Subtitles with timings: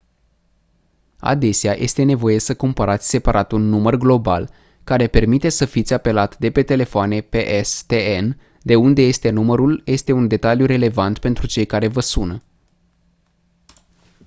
[1.19, 4.49] adesea este nevoie să cumpărați separat un număr global
[4.83, 10.27] care permite să fiți apelat de pe telefoane pstn de unde este numărul este un
[10.27, 12.41] detaliu relevant pentru cei care vă sună